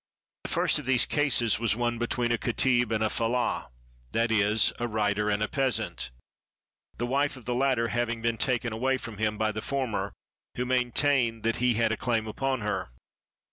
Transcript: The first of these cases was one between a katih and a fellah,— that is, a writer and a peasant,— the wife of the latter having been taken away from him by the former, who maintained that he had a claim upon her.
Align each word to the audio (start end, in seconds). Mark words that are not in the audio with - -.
The 0.45 0.49
first 0.49 0.79
of 0.79 0.87
these 0.87 1.05
cases 1.05 1.59
was 1.59 1.75
one 1.75 1.99
between 1.99 2.31
a 2.31 2.37
katih 2.39 2.91
and 2.91 3.03
a 3.03 3.07
fellah,— 3.07 3.67
that 4.13 4.31
is, 4.31 4.73
a 4.79 4.87
writer 4.87 5.29
and 5.29 5.43
a 5.43 5.47
peasant,— 5.47 6.09
the 6.97 7.05
wife 7.05 7.37
of 7.37 7.45
the 7.45 7.53
latter 7.53 7.89
having 7.89 8.19
been 8.19 8.37
taken 8.37 8.73
away 8.73 8.97
from 8.97 9.19
him 9.19 9.37
by 9.37 9.51
the 9.51 9.61
former, 9.61 10.11
who 10.55 10.65
maintained 10.65 11.43
that 11.43 11.57
he 11.57 11.75
had 11.75 11.91
a 11.91 11.97
claim 11.97 12.25
upon 12.25 12.61
her. 12.61 12.89